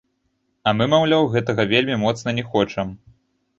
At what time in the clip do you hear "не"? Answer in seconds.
2.41-2.49